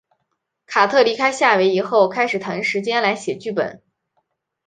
[0.65, 3.83] 卡特离开夏威夷后开始腾时间来写剧本。